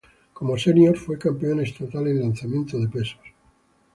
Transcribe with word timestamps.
Como 0.37 0.57
senior, 0.57 0.97
fue 0.97 1.19
campeón 1.25 1.59
estatal 1.59 2.07
en 2.07 2.19
lanzamiento 2.21 2.79
de 2.79 2.87
peso. 2.89 3.17